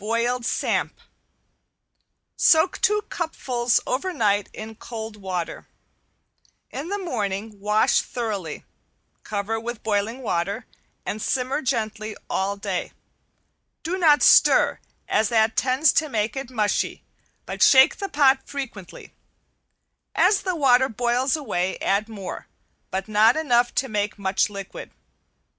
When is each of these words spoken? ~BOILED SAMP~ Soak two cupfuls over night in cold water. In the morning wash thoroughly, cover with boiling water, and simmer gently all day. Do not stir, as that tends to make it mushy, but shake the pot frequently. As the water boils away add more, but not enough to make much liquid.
~BOILED 0.03 0.47
SAMP~ 0.47 0.99
Soak 2.35 2.79
two 2.81 3.03
cupfuls 3.09 3.79
over 3.85 4.11
night 4.11 4.49
in 4.51 4.73
cold 4.73 5.15
water. 5.15 5.67
In 6.71 6.87
the 6.89 6.97
morning 6.97 7.59
wash 7.59 8.01
thoroughly, 8.01 8.65
cover 9.21 9.59
with 9.59 9.83
boiling 9.83 10.23
water, 10.23 10.65
and 11.05 11.21
simmer 11.21 11.61
gently 11.61 12.17
all 12.31 12.57
day. 12.57 12.93
Do 13.83 13.95
not 13.95 14.23
stir, 14.23 14.79
as 15.07 15.29
that 15.29 15.55
tends 15.55 15.93
to 15.93 16.09
make 16.09 16.35
it 16.35 16.49
mushy, 16.49 17.03
but 17.45 17.61
shake 17.61 17.97
the 17.97 18.09
pot 18.09 18.39
frequently. 18.49 19.13
As 20.15 20.41
the 20.41 20.55
water 20.55 20.89
boils 20.89 21.35
away 21.35 21.77
add 21.77 22.09
more, 22.09 22.47
but 22.89 23.07
not 23.07 23.37
enough 23.37 23.75
to 23.75 23.87
make 23.87 24.17
much 24.17 24.49
liquid. 24.49 24.89